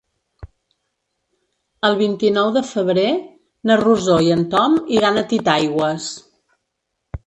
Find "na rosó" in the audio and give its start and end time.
3.71-4.21